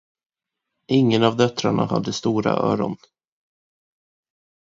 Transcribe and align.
Ingen 0.87 1.23
av 1.23 1.37
döttrarna 1.37 1.85
hade 1.85 2.13
stora 2.13 2.51
öron. 2.51 2.97